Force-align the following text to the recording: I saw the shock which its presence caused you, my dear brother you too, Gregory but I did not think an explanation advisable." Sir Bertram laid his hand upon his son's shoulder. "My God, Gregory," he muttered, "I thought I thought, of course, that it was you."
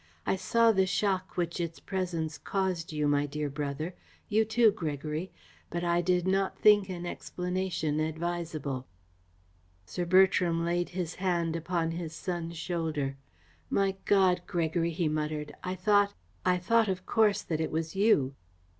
I 0.25 0.35
saw 0.35 0.71
the 0.71 0.87
shock 0.87 1.37
which 1.37 1.59
its 1.59 1.79
presence 1.79 2.39
caused 2.39 2.91
you, 2.91 3.07
my 3.07 3.27
dear 3.27 3.51
brother 3.51 3.93
you 4.29 4.45
too, 4.45 4.71
Gregory 4.71 5.31
but 5.69 5.83
I 5.83 6.01
did 6.01 6.27
not 6.27 6.57
think 6.57 6.89
an 6.89 7.05
explanation 7.05 7.99
advisable." 7.99 8.87
Sir 9.85 10.05
Bertram 10.05 10.65
laid 10.65 10.89
his 10.97 11.13
hand 11.13 11.55
upon 11.55 11.91
his 11.91 12.15
son's 12.15 12.57
shoulder. 12.57 13.15
"My 13.69 13.95
God, 14.05 14.41
Gregory," 14.47 14.89
he 14.89 15.07
muttered, 15.07 15.53
"I 15.63 15.75
thought 15.75 16.15
I 16.43 16.57
thought, 16.57 16.87
of 16.87 17.05
course, 17.05 17.43
that 17.43 17.61
it 17.61 17.69
was 17.69 17.95
you." 17.95 18.33